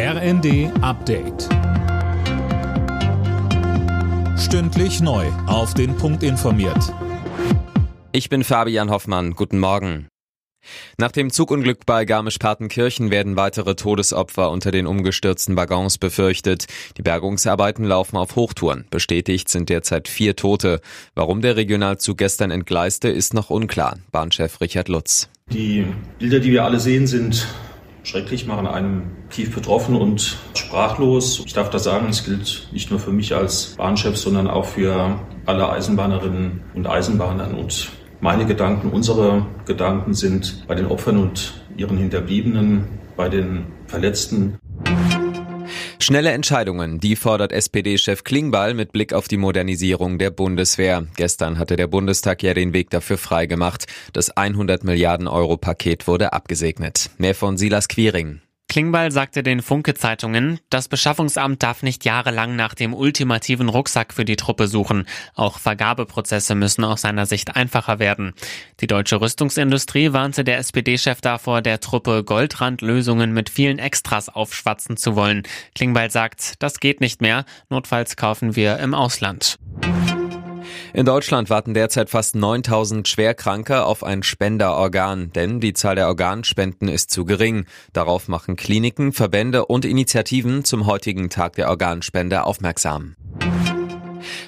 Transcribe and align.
RND 0.00 0.70
Update. 0.80 1.48
Stündlich 4.38 5.00
neu. 5.00 5.26
Auf 5.48 5.74
den 5.74 5.96
Punkt 5.96 6.22
informiert. 6.22 6.94
Ich 8.12 8.28
bin 8.28 8.44
Fabian 8.44 8.90
Hoffmann. 8.90 9.32
Guten 9.32 9.58
Morgen. 9.58 10.06
Nach 10.98 11.10
dem 11.10 11.30
Zugunglück 11.30 11.84
bei 11.84 12.04
Garmisch-Partenkirchen 12.04 13.10
werden 13.10 13.34
weitere 13.34 13.74
Todesopfer 13.74 14.52
unter 14.52 14.70
den 14.70 14.86
umgestürzten 14.86 15.56
Waggons 15.56 15.98
befürchtet. 15.98 16.66
Die 16.96 17.02
Bergungsarbeiten 17.02 17.84
laufen 17.84 18.18
auf 18.18 18.36
Hochtouren. 18.36 18.86
Bestätigt 18.90 19.48
sind 19.48 19.68
derzeit 19.68 20.06
vier 20.06 20.36
Tote. 20.36 20.80
Warum 21.16 21.40
der 21.40 21.56
Regionalzug 21.56 22.18
gestern 22.18 22.52
entgleiste, 22.52 23.08
ist 23.08 23.34
noch 23.34 23.50
unklar. 23.50 23.98
Bahnchef 24.12 24.60
Richard 24.60 24.86
Lutz. 24.86 25.28
Die 25.50 25.86
Bilder, 26.20 26.38
die 26.38 26.52
wir 26.52 26.62
alle 26.62 26.78
sehen, 26.78 27.08
sind 27.08 27.48
schrecklich, 28.02 28.46
machen 28.46 28.66
einen 28.66 29.16
tief 29.30 29.54
betroffen 29.54 29.96
und 29.96 30.36
sprachlos. 30.54 31.42
Ich 31.44 31.52
darf 31.52 31.70
da 31.70 31.78
sagen, 31.78 32.08
es 32.08 32.24
gilt 32.24 32.68
nicht 32.72 32.90
nur 32.90 33.00
für 33.00 33.10
mich 33.10 33.34
als 33.34 33.74
Bahnchef, 33.76 34.16
sondern 34.16 34.48
auch 34.48 34.64
für 34.64 35.18
alle 35.46 35.70
Eisenbahnerinnen 35.70 36.62
und 36.74 36.86
Eisenbahner. 36.86 37.56
Und 37.56 37.90
meine 38.20 38.46
Gedanken, 38.46 38.90
unsere 38.90 39.46
Gedanken 39.66 40.14
sind 40.14 40.64
bei 40.66 40.74
den 40.74 40.86
Opfern 40.86 41.18
und 41.18 41.62
ihren 41.76 41.96
Hinterbliebenen, 41.96 42.86
bei 43.16 43.28
den 43.28 43.66
Verletzten. 43.86 44.58
Schnelle 46.00 46.30
Entscheidungen, 46.30 47.00
die 47.00 47.16
fordert 47.16 47.52
SPD-Chef 47.52 48.22
Klingbeil 48.22 48.72
mit 48.72 48.92
Blick 48.92 49.12
auf 49.12 49.26
die 49.26 49.36
Modernisierung 49.36 50.18
der 50.18 50.30
Bundeswehr. 50.30 51.06
Gestern 51.16 51.58
hatte 51.58 51.76
der 51.76 51.88
Bundestag 51.88 52.42
ja 52.42 52.54
den 52.54 52.72
Weg 52.72 52.90
dafür 52.90 53.18
freigemacht. 53.18 53.86
Das 54.12 54.30
100 54.30 54.84
Milliarden 54.84 55.26
Euro 55.26 55.56
Paket 55.56 56.06
wurde 56.06 56.32
abgesegnet. 56.32 57.10
Mehr 57.18 57.34
von 57.34 57.58
Silas 57.58 57.88
Quiring. 57.88 58.40
Klingbeil 58.68 59.10
sagte 59.10 59.42
den 59.42 59.62
Funke-Zeitungen, 59.62 60.60
das 60.68 60.88
Beschaffungsamt 60.88 61.62
darf 61.62 61.82
nicht 61.82 62.04
jahrelang 62.04 62.54
nach 62.54 62.74
dem 62.74 62.92
ultimativen 62.92 63.70
Rucksack 63.70 64.12
für 64.12 64.26
die 64.26 64.36
Truppe 64.36 64.68
suchen. 64.68 65.06
Auch 65.34 65.58
Vergabeprozesse 65.58 66.54
müssen 66.54 66.84
aus 66.84 67.00
seiner 67.00 67.24
Sicht 67.24 67.56
einfacher 67.56 67.98
werden. 67.98 68.34
Die 68.80 68.86
deutsche 68.86 69.22
Rüstungsindustrie 69.22 70.12
warnte 70.12 70.44
der 70.44 70.58
SPD-Chef 70.58 71.22
davor, 71.22 71.62
der 71.62 71.80
Truppe 71.80 72.22
Goldrandlösungen 72.24 73.32
mit 73.32 73.48
vielen 73.48 73.78
Extras 73.78 74.28
aufschwatzen 74.28 74.98
zu 74.98 75.16
wollen. 75.16 75.44
Klingbeil 75.74 76.10
sagt, 76.10 76.62
das 76.62 76.78
geht 76.78 77.00
nicht 77.00 77.22
mehr. 77.22 77.46
Notfalls 77.70 78.16
kaufen 78.16 78.54
wir 78.54 78.78
im 78.80 78.92
Ausland. 78.92 79.58
In 80.92 81.04
Deutschland 81.04 81.50
warten 81.50 81.74
derzeit 81.74 82.10
fast 82.10 82.34
9000 82.34 83.06
Schwerkranke 83.06 83.84
auf 83.84 84.02
ein 84.02 84.22
Spenderorgan, 84.22 85.32
denn 85.32 85.60
die 85.60 85.74
Zahl 85.74 85.96
der 85.96 86.08
Organspenden 86.08 86.88
ist 86.88 87.10
zu 87.10 87.24
gering. 87.24 87.66
Darauf 87.92 88.28
machen 88.28 88.56
Kliniken, 88.56 89.12
Verbände 89.12 89.66
und 89.66 89.84
Initiativen 89.84 90.64
zum 90.64 90.86
heutigen 90.86 91.30
Tag 91.30 91.56
der 91.56 91.68
Organspende 91.68 92.44
aufmerksam. 92.44 93.16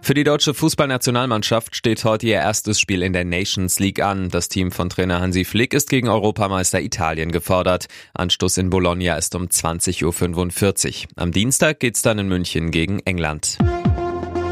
Für 0.00 0.14
die 0.14 0.24
deutsche 0.24 0.54
Fußballnationalmannschaft 0.54 1.76
steht 1.76 2.04
heute 2.04 2.26
ihr 2.26 2.36
erstes 2.36 2.80
Spiel 2.80 3.02
in 3.02 3.12
der 3.12 3.24
Nations 3.24 3.78
League 3.78 4.00
an. 4.00 4.28
Das 4.30 4.48
Team 4.48 4.70
von 4.70 4.88
Trainer 4.88 5.20
Hansi 5.20 5.44
Flick 5.44 5.74
ist 5.74 5.90
gegen 5.90 6.08
Europameister 6.08 6.80
Italien 6.80 7.30
gefordert. 7.30 7.86
Anstoß 8.14 8.58
in 8.58 8.70
Bologna 8.70 9.16
ist 9.16 9.34
um 9.34 9.44
20.45 9.46 11.04
Uhr. 11.04 11.08
Am 11.16 11.32
Dienstag 11.32 11.80
geht's 11.80 12.02
dann 12.02 12.18
in 12.18 12.28
München 12.28 12.70
gegen 12.70 13.00
England. 13.00 13.58